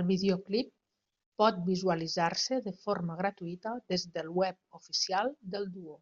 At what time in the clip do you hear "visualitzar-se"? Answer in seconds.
1.70-2.60